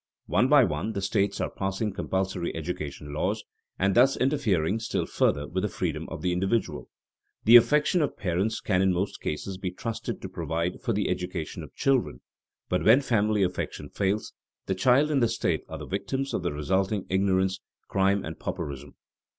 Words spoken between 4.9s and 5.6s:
further